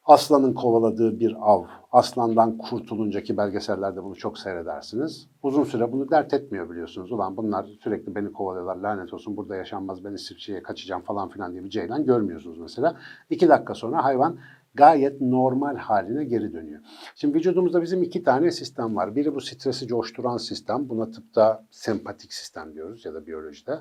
aslanın 0.08 0.54
kovaladığı 0.54 1.20
bir 1.20 1.36
av, 1.42 1.64
aslandan 1.92 2.58
kurtulunca 2.58 3.24
ki 3.24 3.38
belgesellerde 3.38 4.04
bunu 4.04 4.16
çok 4.16 4.38
seyredersiniz. 4.38 5.28
Uzun 5.44 5.64
süre 5.64 5.92
bunu 5.92 6.12
dert 6.12 6.34
etmiyor 6.34 6.70
biliyorsunuz. 6.70 7.12
Ulan 7.12 7.38
bunlar 7.38 7.66
sürekli 7.84 8.16
beni 8.16 8.32
kovalıyorlar, 8.32 8.76
lanet 8.76 9.14
olsun 9.14 9.38
burada 9.38 9.56
yaşanmaz, 9.56 10.04
ben 10.04 10.14
İsviçre'ye 10.14 10.64
kaçacağım 10.64 11.02
falan 11.02 11.30
filan 11.30 11.52
diye 11.52 11.64
bir 11.64 11.70
ceylan 11.70 12.06
görmüyorsunuz 12.06 12.60
mesela. 12.60 12.96
İki 13.30 13.50
dakika 13.50 13.74
sonra 13.74 14.04
hayvan 14.04 14.38
gayet 14.74 15.22
normal 15.22 15.76
haline 15.76 16.24
geri 16.26 16.54
dönüyor. 16.54 16.82
Şimdi 17.16 17.38
vücudumuzda 17.38 17.82
bizim 17.82 18.04
iki 18.04 18.24
tane 18.24 18.52
sistem 18.52 18.96
var. 18.96 19.16
Biri 19.16 19.36
bu 19.36 19.42
stresi 19.42 19.88
coşturan 19.88 20.38
sistem. 20.38 20.90
Buna 20.90 21.12
tıpta 21.12 21.66
sempatik 21.72 22.34
sistem 22.34 22.74
diyoruz 22.74 23.06
ya 23.06 23.14
da 23.14 23.26
biyolojide. 23.26 23.80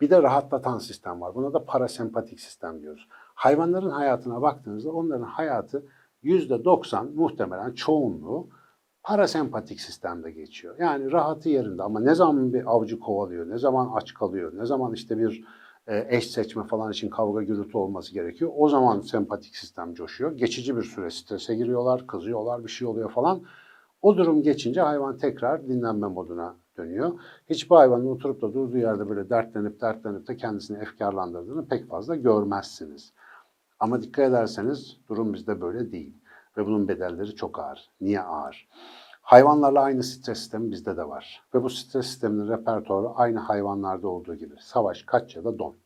Bir 0.00 0.10
de 0.10 0.22
rahatlatan 0.22 0.78
sistem 0.78 1.20
var. 1.20 1.34
Buna 1.34 1.52
da 1.52 1.64
parasempatik 1.64 2.40
sistem 2.40 2.82
diyoruz. 2.82 3.08
Hayvanların 3.38 3.90
hayatına 3.90 4.42
baktığınızda 4.42 4.90
onların 4.90 5.22
hayatı 5.22 5.86
%90 6.24 7.14
muhtemelen 7.14 7.72
çoğunluğu 7.72 8.48
parasempatik 9.02 9.80
sistemde 9.80 10.30
geçiyor. 10.30 10.74
Yani 10.78 11.12
rahatı 11.12 11.48
yerinde 11.48 11.82
ama 11.82 12.00
ne 12.00 12.14
zaman 12.14 12.52
bir 12.52 12.74
avcı 12.74 13.00
kovalıyor, 13.00 13.50
ne 13.50 13.58
zaman 13.58 13.90
aç 13.94 14.14
kalıyor, 14.14 14.52
ne 14.56 14.66
zaman 14.66 14.92
işte 14.94 15.18
bir 15.18 15.44
e, 15.86 16.06
eş 16.16 16.30
seçme 16.30 16.64
falan 16.64 16.92
için 16.92 17.10
kavga 17.10 17.42
gürültü 17.42 17.78
olması 17.78 18.14
gerekiyor. 18.14 18.50
O 18.56 18.68
zaman 18.68 19.00
sempatik 19.00 19.56
sistem 19.56 19.94
coşuyor. 19.94 20.32
Geçici 20.32 20.76
bir 20.76 20.82
süre 20.82 21.10
strese 21.10 21.54
giriyorlar, 21.54 22.06
kızıyorlar, 22.06 22.64
bir 22.64 22.70
şey 22.70 22.88
oluyor 22.88 23.10
falan. 23.10 23.42
O 24.02 24.16
durum 24.16 24.42
geçince 24.42 24.80
hayvan 24.80 25.16
tekrar 25.16 25.68
dinlenme 25.68 26.06
moduna 26.06 26.54
dönüyor. 26.76 27.12
Hiçbir 27.50 27.76
hayvanın 27.76 28.06
oturup 28.06 28.42
da 28.42 28.54
durduğu 28.54 28.78
yerde 28.78 29.08
böyle 29.08 29.30
dertlenip 29.30 29.80
dertlenip 29.80 30.28
de 30.28 30.36
kendisini 30.36 30.78
efkarlandırdığını 30.78 31.68
pek 31.68 31.88
fazla 31.88 32.16
görmezsiniz. 32.16 33.12
Ama 33.80 34.02
dikkat 34.02 34.28
ederseniz 34.28 34.96
durum 35.08 35.34
bizde 35.34 35.60
böyle 35.60 35.92
değil. 35.92 36.14
Ve 36.56 36.66
bunun 36.66 36.88
bedelleri 36.88 37.34
çok 37.34 37.58
ağır. 37.58 37.90
Niye 38.00 38.20
ağır? 38.20 38.68
Hayvanlarla 39.22 39.80
aynı 39.80 40.02
stres 40.02 40.38
sistemi 40.38 40.70
bizde 40.70 40.96
de 40.96 41.08
var. 41.08 41.42
Ve 41.54 41.62
bu 41.62 41.70
stres 41.70 42.06
sisteminin 42.06 42.48
repertuarı 42.48 43.08
aynı 43.08 43.38
hayvanlarda 43.38 44.08
olduğu 44.08 44.34
gibi. 44.34 44.54
Savaş, 44.60 45.02
kaç 45.02 45.36
ya 45.36 45.44
da 45.44 45.58
don. 45.58 45.76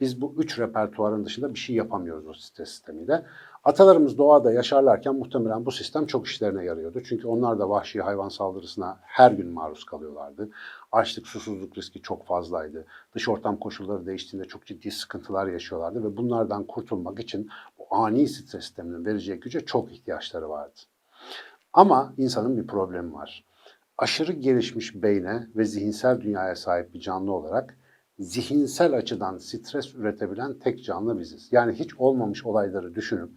Biz 0.00 0.20
bu 0.20 0.34
üç 0.38 0.58
repertuarın 0.58 1.24
dışında 1.24 1.54
bir 1.54 1.58
şey 1.58 1.76
yapamıyoruz 1.76 2.26
o 2.26 2.34
stres 2.34 2.68
sistemiyle. 2.68 3.24
Atalarımız 3.64 4.18
doğada 4.18 4.52
yaşarlarken 4.52 5.14
muhtemelen 5.14 5.66
bu 5.66 5.72
sistem 5.72 6.06
çok 6.06 6.26
işlerine 6.26 6.64
yarıyordu. 6.64 7.02
Çünkü 7.04 7.26
onlar 7.26 7.58
da 7.58 7.70
vahşi 7.70 8.02
hayvan 8.02 8.28
saldırısına 8.28 8.98
her 9.02 9.30
gün 9.30 9.48
maruz 9.48 9.84
kalıyorlardı. 9.84 10.48
Açlık, 10.92 11.26
susuzluk 11.26 11.78
riski 11.78 12.02
çok 12.02 12.26
fazlaydı. 12.26 12.84
Dış 13.14 13.28
ortam 13.28 13.56
koşulları 13.56 14.06
değiştiğinde 14.06 14.48
çok 14.48 14.66
ciddi 14.66 14.90
sıkıntılar 14.90 15.46
yaşıyorlardı 15.46 16.04
ve 16.04 16.16
bunlardan 16.16 16.64
kurtulmak 16.64 17.20
için 17.20 17.50
bu 17.78 17.86
ani 17.90 18.28
stres 18.28 18.64
sisteminin 18.64 19.04
vereceği 19.04 19.40
güce 19.40 19.60
çok 19.60 19.92
ihtiyaçları 19.92 20.48
vardı. 20.48 20.80
Ama 21.72 22.14
insanın 22.18 22.56
bir 22.56 22.66
problemi 22.66 23.14
var. 23.14 23.44
Aşırı 23.98 24.32
gelişmiş 24.32 25.02
beyne 25.02 25.46
ve 25.56 25.64
zihinsel 25.64 26.20
dünyaya 26.20 26.56
sahip 26.56 26.94
bir 26.94 27.00
canlı 27.00 27.32
olarak 27.32 27.76
zihinsel 28.18 28.96
açıdan 28.96 29.38
stres 29.38 29.94
üretebilen 29.94 30.54
tek 30.54 30.84
canlı 30.84 31.18
biziz. 31.18 31.48
Yani 31.52 31.72
hiç 31.72 31.94
olmamış 31.94 32.46
olayları 32.46 32.94
düşünüp 32.94 33.30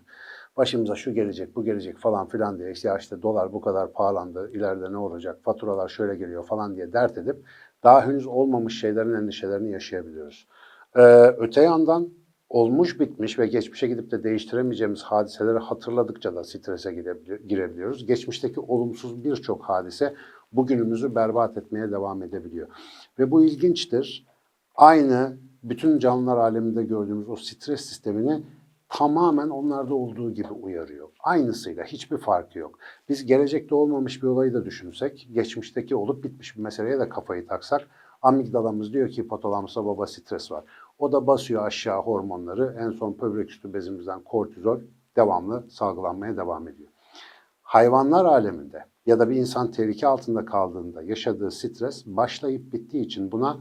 başımıza 0.58 0.96
şu 0.96 1.14
gelecek, 1.14 1.56
bu 1.56 1.64
gelecek 1.64 1.98
falan 1.98 2.28
filan 2.28 2.60
diye 2.60 2.72
işte 2.72 2.96
işte 3.00 3.22
dolar 3.22 3.54
bu 3.54 3.62
kadar 3.62 3.94
pahalandı, 3.94 4.52
ileride 4.54 4.92
ne 4.92 4.98
olacak, 4.98 5.40
faturalar 5.44 5.90
şöyle 5.90 6.16
geliyor 6.16 6.46
falan 6.46 6.76
diye 6.76 6.94
dert 6.94 7.18
edip 7.18 7.38
daha 7.84 8.08
henüz 8.08 8.28
olmamış 8.28 8.80
şeylerin 8.80 9.14
endişelerini 9.14 9.72
yaşayabiliyoruz. 9.72 10.48
Ee, 10.96 11.02
öte 11.38 11.62
yandan 11.62 12.10
olmuş 12.50 13.00
bitmiş 13.00 13.40
ve 13.40 13.48
geçmişe 13.48 13.88
gidip 13.88 14.12
de 14.12 14.24
değiştiremeyeceğimiz 14.24 15.02
hadiseleri 15.02 15.58
hatırladıkça 15.58 16.36
da 16.36 16.44
strese 16.44 16.94
girebiliyoruz. 17.48 18.06
Geçmişteki 18.06 18.60
olumsuz 18.60 19.24
birçok 19.24 19.64
hadise 19.64 20.16
bugünümüzü 20.52 21.16
berbat 21.16 21.58
etmeye 21.58 21.92
devam 21.92 22.24
edebiliyor. 22.24 22.68
Ve 23.20 23.32
bu 23.32 23.46
ilginçtir. 23.46 24.29
Aynı 24.80 25.38
bütün 25.64 26.00
canlılar 26.00 26.38
aleminde 26.38 26.84
gördüğümüz 26.84 27.30
o 27.30 27.36
stres 27.36 27.82
sistemini 27.82 28.44
tamamen 28.90 29.50
onlarda 29.50 29.96
olduğu 29.96 30.32
gibi 30.34 30.48
uyarıyor. 30.48 31.10
Aynısıyla 31.20 31.84
hiçbir 31.84 32.18
farkı 32.18 32.60
yok. 32.60 32.80
Biz 33.10 33.26
gelecekte 33.26 33.76
olmamış 33.76 34.24
bir 34.24 34.28
olayı 34.28 34.54
da 34.54 34.66
düşünsek, 34.66 35.30
geçmişteki 35.34 35.96
olup 35.96 36.24
bitmiş 36.24 36.58
bir 36.58 36.62
meseleye 36.62 37.00
de 37.00 37.10
kafayı 37.10 37.48
taksak, 37.48 37.88
amigdalamız 38.22 38.94
diyor 38.94 39.10
ki 39.10 39.22
hipotalamusa 39.22 39.86
baba 39.86 40.08
stres 40.08 40.52
var. 40.52 40.64
O 41.00 41.12
da 41.12 41.28
basıyor 41.28 41.66
aşağı 41.66 42.02
hormonları, 42.02 42.76
en 42.80 42.92
son 42.92 43.18
böbrek 43.22 43.50
üstü 43.50 43.74
bezimizden 43.74 44.24
kortizol 44.24 44.80
devamlı 45.16 45.64
salgılanmaya 45.70 46.38
devam 46.38 46.68
ediyor. 46.68 46.90
Hayvanlar 47.62 48.26
aleminde 48.26 48.86
ya 49.06 49.20
da 49.20 49.30
bir 49.30 49.36
insan 49.36 49.72
tehlike 49.72 50.08
altında 50.08 50.46
kaldığında 50.46 51.02
yaşadığı 51.02 51.52
stres 51.52 52.06
başlayıp 52.06 52.74
bittiği 52.74 53.06
için 53.06 53.32
buna 53.32 53.58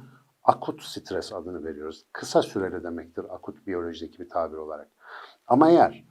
akut 0.49 0.83
stres 0.83 1.33
adını 1.33 1.65
veriyoruz. 1.65 2.05
Kısa 2.13 2.43
süreli 2.43 2.85
demektir 2.85 3.25
akut 3.35 3.67
biyolojideki 3.67 4.19
bir 4.19 4.29
tabir 4.29 4.57
olarak. 4.57 4.89
Ama 5.47 5.71
eğer 5.71 6.05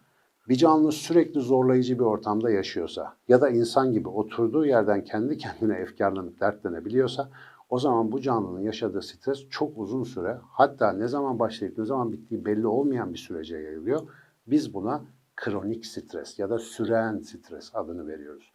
bir 0.49 0.55
canlı 0.55 0.91
sürekli 0.91 1.39
zorlayıcı 1.39 1.95
bir 1.99 2.03
ortamda 2.03 2.49
yaşıyorsa 2.49 3.15
ya 3.27 3.41
da 3.41 3.49
insan 3.49 3.93
gibi 3.93 4.09
oturduğu 4.09 4.65
yerden 4.65 5.03
kendi 5.03 5.37
kendine 5.37 5.75
efkarlanıp 5.75 6.39
dertlenebiliyorsa 6.39 7.29
o 7.69 7.79
zaman 7.79 8.11
bu 8.11 8.21
canlının 8.21 8.61
yaşadığı 8.61 9.01
stres 9.01 9.49
çok 9.49 9.77
uzun 9.77 10.03
süre 10.03 10.37
hatta 10.51 10.93
ne 10.93 11.07
zaman 11.07 11.39
başlayıp 11.39 11.77
ne 11.77 11.85
zaman 11.85 12.11
bittiği 12.11 12.45
belli 12.45 12.67
olmayan 12.67 13.13
bir 13.13 13.19
sürece 13.19 13.57
yayılıyor. 13.57 14.01
Biz 14.47 14.73
buna 14.73 15.03
kronik 15.35 15.85
stres 15.85 16.39
ya 16.39 16.49
da 16.49 16.59
süren 16.59 17.19
stres 17.19 17.71
adını 17.73 18.07
veriyoruz. 18.07 18.51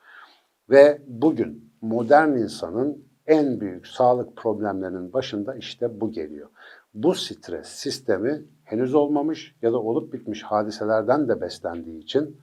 Ve 0.71 1.03
bugün 1.07 1.73
modern 1.81 2.29
insanın 2.29 3.12
en 3.27 3.61
büyük 3.61 3.87
sağlık 3.87 4.37
problemlerinin 4.37 5.13
başında 5.13 5.55
işte 5.55 6.01
bu 6.01 6.11
geliyor. 6.11 6.49
Bu 6.95 7.15
stres 7.15 7.69
sistemi 7.69 8.43
henüz 8.65 8.95
olmamış 8.95 9.57
ya 9.63 9.73
da 9.73 9.79
olup 9.79 10.13
bitmiş 10.13 10.43
hadiselerden 10.43 11.29
de 11.29 11.41
beslendiği 11.41 12.03
için 12.03 12.37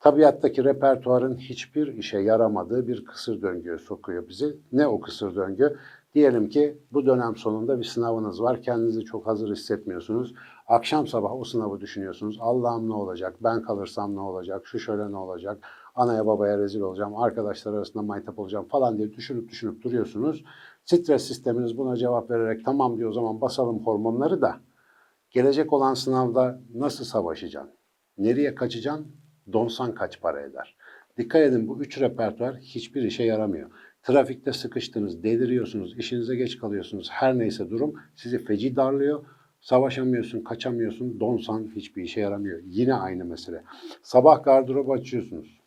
tabiattaki 0.00 0.64
repertuarın 0.64 1.36
hiçbir 1.36 1.86
işe 1.86 2.18
yaramadığı 2.18 2.88
bir 2.88 3.04
kısır 3.04 3.42
döngüye 3.42 3.78
sokuyor 3.78 4.28
bizi. 4.28 4.56
Ne 4.72 4.86
o 4.86 5.00
kısır 5.00 5.36
döngü? 5.36 5.76
Diyelim 6.14 6.48
ki 6.48 6.78
bu 6.92 7.06
dönem 7.06 7.36
sonunda 7.36 7.78
bir 7.78 7.84
sınavınız 7.84 8.42
var. 8.42 8.62
Kendinizi 8.62 9.04
çok 9.04 9.26
hazır 9.26 9.50
hissetmiyorsunuz. 9.50 10.34
Akşam 10.66 11.06
sabah 11.06 11.32
o 11.32 11.44
sınavı 11.44 11.80
düşünüyorsunuz. 11.80 12.38
Allah'ım 12.40 12.88
ne 12.88 12.94
olacak? 12.94 13.36
Ben 13.40 13.62
kalırsam 13.62 14.14
ne 14.14 14.20
olacak? 14.20 14.66
Şu 14.66 14.78
şöyle 14.78 15.12
ne 15.12 15.16
olacak? 15.16 15.58
Anaya 15.98 16.26
babaya 16.26 16.58
rezil 16.58 16.80
olacağım, 16.80 17.16
arkadaşlar 17.16 17.74
arasında 17.74 18.02
maytap 18.02 18.38
olacağım 18.38 18.68
falan 18.68 18.98
diye 18.98 19.12
düşünüp 19.12 19.48
düşünüp 19.48 19.82
duruyorsunuz. 19.82 20.44
Stres 20.84 21.28
sisteminiz 21.28 21.78
buna 21.78 21.96
cevap 21.96 22.30
vererek 22.30 22.64
tamam 22.64 22.98
diyor 22.98 23.10
o 23.10 23.12
zaman 23.12 23.40
basalım 23.40 23.86
hormonları 23.86 24.42
da 24.42 24.60
gelecek 25.30 25.72
olan 25.72 25.94
sınavda 25.94 26.60
nasıl 26.74 27.04
savaşacaksın? 27.04 27.72
Nereye 28.18 28.54
kaçacaksın? 28.54 29.06
Donsan 29.52 29.94
kaç 29.94 30.20
para 30.20 30.40
eder? 30.40 30.76
Dikkat 31.16 31.42
edin 31.42 31.68
bu 31.68 31.80
üç 31.80 32.00
repertuar 32.00 32.56
hiçbir 32.56 33.02
işe 33.02 33.24
yaramıyor. 33.24 33.70
Trafikte 34.02 34.52
sıkıştınız, 34.52 35.22
deliriyorsunuz, 35.22 35.98
işinize 35.98 36.36
geç 36.36 36.58
kalıyorsunuz. 36.58 37.08
Her 37.10 37.38
neyse 37.38 37.70
durum 37.70 37.94
sizi 38.16 38.44
feci 38.44 38.76
darlıyor. 38.76 39.24
Savaşamıyorsun, 39.60 40.40
kaçamıyorsun, 40.40 41.20
donsan 41.20 41.70
hiçbir 41.76 42.02
işe 42.02 42.20
yaramıyor. 42.20 42.60
Yine 42.64 42.94
aynı 42.94 43.24
mesele. 43.24 43.64
Sabah 44.02 44.44
gardırobu 44.44 44.92
açıyorsunuz. 44.92 45.57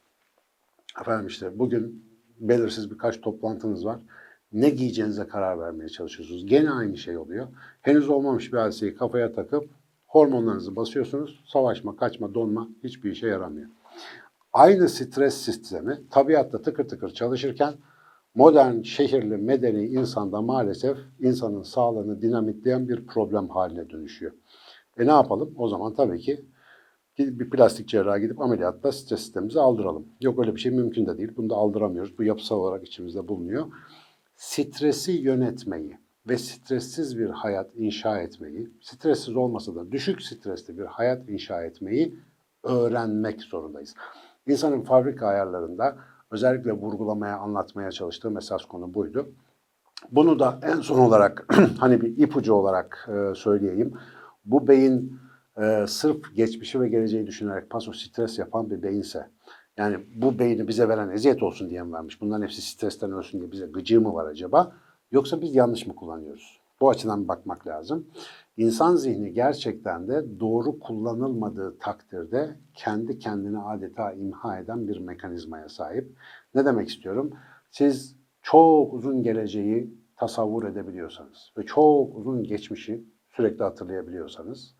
Efendim 0.99 1.27
işte 1.27 1.59
bugün 1.59 2.05
belirsiz 2.39 2.91
birkaç 2.91 3.21
toplantınız 3.21 3.85
var. 3.85 3.99
Ne 4.53 4.69
giyeceğinize 4.69 5.27
karar 5.27 5.59
vermeye 5.59 5.89
çalışıyorsunuz. 5.89 6.45
Gene 6.45 6.71
aynı 6.71 6.97
şey 6.97 7.17
oluyor. 7.17 7.47
Henüz 7.81 8.09
olmamış 8.09 8.53
bir 8.53 8.57
hadiseyi 8.57 8.95
kafaya 8.95 9.33
takıp 9.33 9.69
hormonlarınızı 10.07 10.75
basıyorsunuz. 10.75 11.43
Savaşma, 11.47 11.95
kaçma, 11.95 12.33
donma 12.33 12.69
hiçbir 12.83 13.11
işe 13.11 13.27
yaramıyor. 13.27 13.69
Aynı 14.53 14.89
stres 14.89 15.33
sistemi 15.33 15.99
tabiatta 16.09 16.61
tıkır 16.61 16.87
tıkır 16.87 17.09
çalışırken 17.09 17.73
modern, 18.35 18.81
şehirli, 18.81 19.37
medeni 19.37 19.85
insanda 19.85 20.41
maalesef 20.41 20.97
insanın 21.19 21.63
sağlığını 21.63 22.21
dinamitleyen 22.21 22.89
bir 22.89 23.07
problem 23.07 23.49
haline 23.49 23.89
dönüşüyor. 23.89 24.31
E 24.97 25.05
ne 25.05 25.11
yapalım? 25.11 25.53
O 25.57 25.67
zaman 25.67 25.93
tabii 25.93 26.19
ki 26.19 26.45
bir 27.39 27.49
plastik 27.49 27.87
cerraha 27.87 28.17
gidip 28.17 28.41
ameliyatta 28.41 28.91
stres 28.91 29.19
sistemimizi 29.19 29.59
aldıralım. 29.59 30.05
Yok 30.21 30.39
öyle 30.39 30.55
bir 30.55 30.59
şey 30.59 30.71
mümkün 30.71 31.05
de 31.05 31.17
değil. 31.17 31.31
Bunu 31.37 31.49
da 31.49 31.55
aldıramıyoruz. 31.55 32.17
Bu 32.17 32.23
yapısal 32.23 32.55
olarak 32.55 32.87
içimizde 32.87 33.27
bulunuyor. 33.27 33.65
Stresi 34.35 35.11
yönetmeyi 35.11 35.97
ve 36.27 36.37
stressiz 36.37 37.19
bir 37.19 37.29
hayat 37.29 37.75
inşa 37.75 38.19
etmeyi, 38.19 38.69
stressiz 38.81 39.35
olmasa 39.35 39.75
da 39.75 39.91
düşük 39.91 40.21
stresli 40.21 40.77
bir 40.77 40.85
hayat 40.85 41.29
inşa 41.29 41.63
etmeyi 41.63 42.15
öğrenmek 42.63 43.41
zorundayız. 43.41 43.93
İnsanın 44.47 44.81
fabrika 44.81 45.27
ayarlarında 45.27 45.97
özellikle 46.31 46.71
vurgulamaya, 46.71 47.37
anlatmaya 47.37 47.91
çalıştığım 47.91 48.37
esas 48.37 48.65
konu 48.65 48.93
buydu. 48.93 49.29
Bunu 50.11 50.39
da 50.39 50.59
en 50.63 50.81
son 50.81 50.99
olarak 50.99 51.55
hani 51.79 52.01
bir 52.01 52.17
ipucu 52.17 52.53
olarak 52.53 53.09
e, 53.09 53.35
söyleyeyim. 53.35 53.93
Bu 54.45 54.67
beyin 54.67 55.19
e, 55.57 55.85
sırf 55.87 56.35
geçmişi 56.35 56.81
ve 56.81 56.89
geleceği 56.89 57.27
düşünerek 57.27 57.69
paso 57.69 57.93
stres 57.93 58.39
yapan 58.39 58.69
bir 58.69 58.83
beyinse, 58.83 59.27
yani 59.77 59.97
bu 60.15 60.39
beyni 60.39 60.67
bize 60.67 60.89
veren 60.89 61.09
eziyet 61.09 61.43
olsun 61.43 61.69
diye 61.69 61.83
mi 61.83 61.93
vermiş? 61.93 62.21
Bunların 62.21 62.43
hepsi 62.43 62.61
stresten 62.61 63.11
ölsün 63.11 63.39
diye 63.39 63.51
bize 63.51 63.65
gıcığı 63.65 64.01
mı 64.01 64.13
var 64.13 64.25
acaba? 64.25 64.75
Yoksa 65.11 65.41
biz 65.41 65.55
yanlış 65.55 65.87
mı 65.87 65.95
kullanıyoruz? 65.95 66.61
Bu 66.81 66.89
açıdan 66.89 67.27
bakmak 67.27 67.67
lazım. 67.67 68.07
İnsan 68.57 68.95
zihni 68.95 69.33
gerçekten 69.33 70.07
de 70.07 70.39
doğru 70.39 70.79
kullanılmadığı 70.79 71.77
takdirde 71.77 72.55
kendi 72.73 73.19
kendini 73.19 73.59
adeta 73.59 74.13
imha 74.13 74.59
eden 74.59 74.87
bir 74.87 74.99
mekanizmaya 74.99 75.69
sahip. 75.69 76.15
Ne 76.55 76.65
demek 76.65 76.89
istiyorum? 76.89 77.31
Siz 77.71 78.15
çok 78.41 78.93
uzun 78.93 79.23
geleceği 79.23 79.93
tasavvur 80.15 80.63
edebiliyorsanız 80.63 81.51
ve 81.57 81.63
çok 81.63 82.15
uzun 82.15 82.43
geçmişi 82.43 83.03
sürekli 83.29 83.63
hatırlayabiliyorsanız 83.63 84.75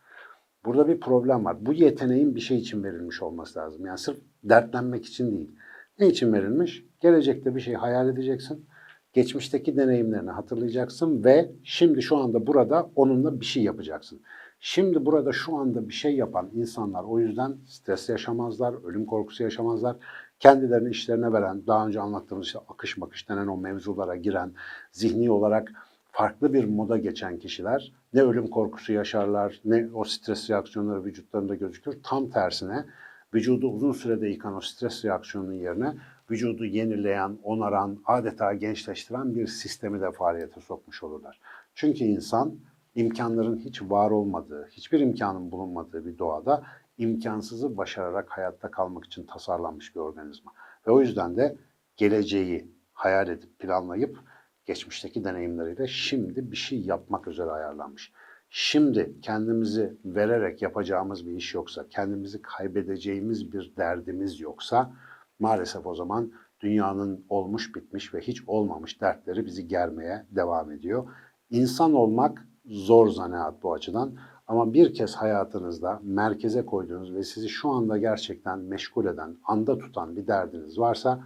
burada 0.65 0.87
bir 0.87 0.99
problem 0.99 1.45
var. 1.45 1.65
Bu 1.65 1.73
yeteneğin 1.73 2.35
bir 2.35 2.41
şey 2.41 2.57
için 2.57 2.83
verilmiş 2.83 3.21
olması 3.21 3.59
lazım. 3.59 3.85
Yani 3.85 3.97
sırf 3.97 4.17
dertlenmek 4.43 5.05
için 5.05 5.31
değil. 5.31 5.55
Ne 5.99 6.07
için 6.07 6.33
verilmiş? 6.33 6.85
Gelecekte 6.99 7.55
bir 7.55 7.61
şey 7.61 7.73
hayal 7.73 8.09
edeceksin 8.09 8.65
geçmişteki 9.13 9.77
deneyimlerini 9.77 10.31
hatırlayacaksın 10.31 11.23
ve 11.23 11.51
şimdi 11.63 12.01
şu 12.01 12.17
anda 12.17 12.47
burada 12.47 12.89
onunla 12.95 13.39
bir 13.39 13.45
şey 13.45 13.63
yapacaksın. 13.63 14.21
Şimdi 14.59 15.05
burada 15.05 15.31
şu 15.31 15.57
anda 15.57 15.89
bir 15.89 15.93
şey 15.93 16.15
yapan 16.15 16.49
insanlar 16.53 17.03
o 17.03 17.19
yüzden 17.19 17.57
stres 17.67 18.09
yaşamazlar, 18.09 18.83
ölüm 18.83 19.05
korkusu 19.05 19.43
yaşamazlar. 19.43 19.97
Kendilerini 20.39 20.89
işlerine 20.89 21.33
veren, 21.33 21.67
daha 21.67 21.87
önce 21.87 21.99
anlattığımız 21.99 22.45
işte 22.45 22.59
akış 22.59 22.97
makış 22.97 23.29
denen 23.29 23.47
o 23.47 23.57
mevzulara 23.57 24.15
giren, 24.15 24.53
zihni 24.91 25.31
olarak 25.31 25.71
farklı 26.11 26.53
bir 26.53 26.65
moda 26.65 26.97
geçen 26.97 27.39
kişiler 27.39 27.93
ne 28.13 28.21
ölüm 28.21 28.47
korkusu 28.47 28.93
yaşarlar, 28.93 29.61
ne 29.65 29.87
o 29.93 30.03
stres 30.03 30.49
reaksiyonları 30.49 31.05
vücutlarında 31.05 31.55
gözükür. 31.55 31.99
Tam 32.03 32.29
tersine 32.29 32.85
vücudu 33.33 33.67
uzun 33.67 33.91
sürede 33.91 34.27
yıkan 34.27 34.55
o 34.55 34.61
stres 34.61 35.05
reaksiyonunun 35.05 35.53
yerine 35.53 35.93
vücudu 36.31 36.65
yenileyen, 36.65 37.37
onaran, 37.43 37.99
adeta 38.05 38.53
gençleştiren 38.53 39.35
bir 39.35 39.47
sistemi 39.47 40.01
de 40.01 40.11
faaliyete 40.11 40.61
sokmuş 40.61 41.03
olurlar. 41.03 41.39
Çünkü 41.75 42.03
insan 42.03 42.55
imkanların 42.95 43.57
hiç 43.57 43.81
var 43.81 44.11
olmadığı, 44.11 44.67
hiçbir 44.71 44.99
imkanın 44.99 45.51
bulunmadığı 45.51 46.05
bir 46.05 46.17
doğada 46.17 46.63
imkansızı 46.97 47.77
başararak 47.77 48.29
hayatta 48.29 48.71
kalmak 48.71 49.05
için 49.05 49.25
tasarlanmış 49.25 49.95
bir 49.95 49.99
organizma. 49.99 50.51
Ve 50.87 50.91
o 50.91 51.01
yüzden 51.01 51.37
de 51.37 51.55
geleceği 51.97 52.67
hayal 52.93 53.27
edip 53.27 53.59
planlayıp 53.59 54.19
geçmişteki 54.65 55.23
deneyimleriyle 55.23 55.87
şimdi 55.87 56.51
bir 56.51 56.57
şey 56.57 56.81
yapmak 56.81 57.27
üzere 57.27 57.51
ayarlanmış. 57.51 58.11
Şimdi 58.49 59.15
kendimizi 59.21 59.97
vererek 60.05 60.61
yapacağımız 60.61 61.27
bir 61.27 61.31
iş 61.31 61.53
yoksa, 61.53 61.87
kendimizi 61.89 62.41
kaybedeceğimiz 62.41 63.53
bir 63.53 63.73
derdimiz 63.77 64.39
yoksa 64.39 64.93
maalesef 65.39 65.85
o 65.85 65.95
zaman 65.95 66.31
dünyanın 66.59 67.25
olmuş 67.29 67.75
bitmiş 67.75 68.13
ve 68.13 68.19
hiç 68.19 68.43
olmamış 68.47 69.01
dertleri 69.01 69.45
bizi 69.45 69.67
germeye 69.67 70.25
devam 70.31 70.71
ediyor. 70.71 71.07
İnsan 71.49 71.93
olmak 71.93 72.47
zor 72.65 73.09
zanaat 73.09 73.63
bu 73.63 73.73
açıdan 73.73 74.17
ama 74.47 74.73
bir 74.73 74.93
kez 74.93 75.15
hayatınızda 75.15 75.99
merkeze 76.03 76.65
koyduğunuz 76.65 77.13
ve 77.13 77.23
sizi 77.23 77.49
şu 77.49 77.69
anda 77.69 77.97
gerçekten 77.97 78.59
meşgul 78.59 79.05
eden, 79.05 79.37
anda 79.43 79.77
tutan 79.77 80.15
bir 80.15 80.27
derdiniz 80.27 80.79
varsa 80.79 81.23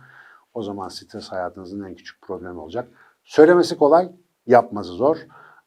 o 0.54 0.64
zaman 0.64 0.88
stres 0.88 1.32
hayatınızın 1.32 1.84
en 1.84 1.96
küçük 1.96 2.22
problemi 2.22 2.60
olacak. 2.60 2.88
Söylemesi 3.26 3.78
kolay, 3.78 4.12
yapması 4.48 4.92
zor. 4.92 5.18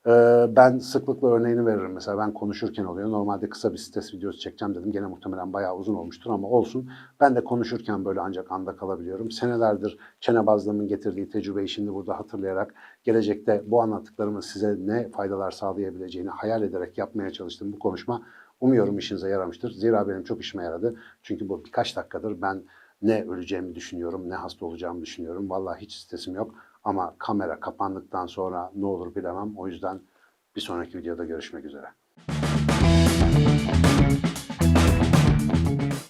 Ee, 0.06 0.46
ben 0.56 0.78
sıklıkla 0.78 1.28
örneğini 1.28 1.66
veririm. 1.66 1.92
Mesela 1.92 2.18
ben 2.18 2.34
konuşurken 2.34 2.84
oluyor. 2.84 3.10
Normalde 3.10 3.48
kısa 3.48 3.72
bir 3.72 3.78
stres 3.78 4.14
videosu 4.14 4.38
çekeceğim 4.38 4.74
dedim. 4.74 4.92
Gene 4.92 5.06
muhtemelen 5.06 5.52
bayağı 5.52 5.76
uzun 5.76 5.94
olmuştur 5.94 6.30
ama 6.30 6.48
olsun. 6.48 6.90
Ben 7.20 7.36
de 7.36 7.44
konuşurken 7.44 8.04
böyle 8.04 8.20
ancak 8.20 8.52
anda 8.52 8.76
kalabiliyorum. 8.76 9.30
Senelerdir 9.30 9.98
çenebazlığımın 10.20 10.88
getirdiği 10.88 11.30
tecrübeyi 11.30 11.68
şimdi 11.68 11.94
burada 11.94 12.18
hatırlayarak 12.18 12.74
gelecekte 13.04 13.62
bu 13.66 13.82
anlattıklarımın 13.82 14.40
size 14.40 14.76
ne 14.78 15.10
faydalar 15.10 15.50
sağlayabileceğini 15.50 16.30
hayal 16.30 16.62
ederek 16.62 16.98
yapmaya 16.98 17.30
çalıştığım 17.30 17.72
bu 17.72 17.78
konuşma 17.78 18.22
umuyorum 18.60 18.98
işinize 18.98 19.28
yaramıştır. 19.28 19.70
Zira 19.70 20.08
benim 20.08 20.22
çok 20.22 20.40
işime 20.40 20.64
yaradı. 20.64 20.94
Çünkü 21.22 21.48
bu 21.48 21.64
birkaç 21.64 21.96
dakikadır 21.96 22.42
ben 22.42 22.62
ne 23.02 23.24
öleceğimi 23.28 23.74
düşünüyorum, 23.74 24.30
ne 24.30 24.34
hasta 24.34 24.66
olacağımı 24.66 25.02
düşünüyorum. 25.02 25.50
Vallahi 25.50 25.80
hiç 25.80 25.94
stresim 25.94 26.34
yok. 26.34 26.54
Ama 26.84 27.14
kamera 27.18 27.60
kapandıktan 27.60 28.26
sonra 28.26 28.72
ne 28.74 28.86
olur 28.86 29.14
bilemem. 29.14 29.56
O 29.56 29.68
yüzden 29.68 30.00
bir 30.56 30.60
sonraki 30.60 30.98
videoda 30.98 31.24
görüşmek 31.24 31.64
üzere. 31.64 31.86